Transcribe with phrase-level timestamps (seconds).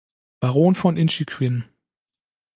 [0.39, 1.65] Baron von Inchiquin.